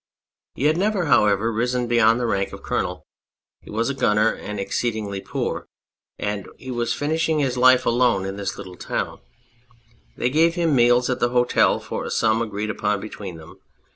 He 0.55 0.63
had 0.63 0.77
never, 0.77 1.05
however, 1.05 1.53
risen 1.53 1.85
beyond 1.85 2.19
the 2.19 2.25
rank 2.25 2.53
of 2.53 2.63
colonel; 2.63 3.05
he 3.61 3.69
was 3.69 3.87
a 3.87 3.93
gunner, 3.93 4.31
and 4.33 4.59
exceedingly 4.59 5.21
poor, 5.21 5.67
and 6.17 6.49
he 6.57 6.71
was 6.71 6.91
finishing 6.91 7.37
his 7.37 7.55
life 7.55 7.85
alone 7.85 8.25
in 8.25 8.35
this 8.35 8.57
little 8.57 8.77
town. 8.77 9.19
They 10.17 10.31
gave 10.31 10.55
him 10.55 10.75
meals 10.75 11.07
at 11.11 11.19
the 11.19 11.29
hotel 11.29 11.79
for 11.79 12.03
a 12.03 12.09
sum 12.09 12.41
agreed 12.41 12.71
upon 12.71 12.99
between 12.99 13.37
them. 13.37 13.59